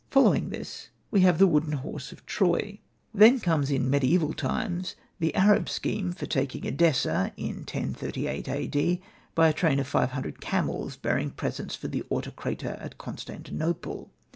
Following 0.09 0.49
this 0.49 0.89
we 1.11 1.21
have 1.21 1.37
the 1.37 1.45
wooden 1.45 1.73
horse 1.73 2.11
of 2.11 2.25
Troy. 2.25 2.79
Then 3.13 3.39
comes 3.39 3.69
in 3.69 3.87
mediaeval 3.87 4.29
Hosted 4.33 4.41
by 4.41 4.47
Google 4.47 4.49
REMARKS 4.49 4.63
9 4.63 4.63
times 4.63 4.95
the 5.19 5.35
Arab 5.35 5.69
scheme 5.69 6.11
for 6.11 6.25
taking 6.25 6.65
Edessa, 6.65 7.33
in 7.37 7.55
1038 7.57 8.49
A.D., 8.49 9.01
by 9.35 9.47
a 9.49 9.53
train 9.53 9.79
of 9.79 9.85
five 9.85 10.13
hundred 10.13 10.41
camels 10.41 10.95
bearing 10.97 11.29
presents 11.29 11.75
for 11.75 11.87
the 11.87 12.01
Autokrator 12.09 12.83
at 12.83 12.97
Constantinople. 12.97 14.09